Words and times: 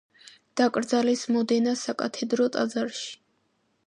დაკრძალეს 0.59 1.25
მოდენას 1.35 1.83
საკათედრო 1.89 2.47
ტაძარში. 2.57 3.05